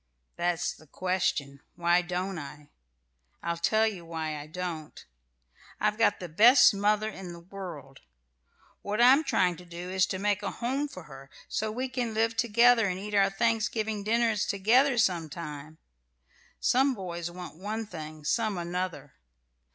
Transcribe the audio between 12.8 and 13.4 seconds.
and eat our